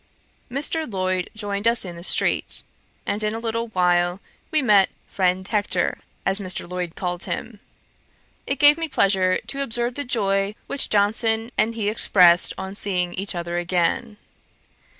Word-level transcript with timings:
Mr. 0.49 0.91
Lloyd 0.91 1.29
joined 1.35 1.67
us 1.67 1.85
in 1.85 1.95
the 1.95 2.01
street; 2.01 2.63
and 3.05 3.21
in 3.21 3.35
a 3.35 3.39
little 3.39 3.67
while 3.67 4.19
we 4.49 4.59
met 4.59 4.89
Friend 5.11 5.47
Hector, 5.47 5.99
as 6.25 6.39
Mr. 6.39 6.67
Lloyd 6.67 6.95
called 6.95 7.25
him. 7.25 7.59
It 8.47 8.57
gave 8.57 8.79
me 8.79 8.87
pleasure 8.87 9.37
to 9.45 9.61
observe 9.61 9.93
the 9.93 10.03
joy 10.03 10.55
which 10.65 10.89
Johnson 10.89 11.51
and 11.55 11.75
he 11.75 11.87
expressed 11.87 12.51
on 12.57 12.73
seeing 12.73 13.13
each 13.13 13.35
other 13.35 13.59
again. 13.59 14.17